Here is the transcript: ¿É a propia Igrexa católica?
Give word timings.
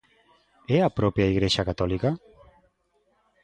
¿É 0.77 0.79
a 0.83 0.93
propia 0.99 1.29
Igrexa 1.33 1.67
católica? 1.69 2.09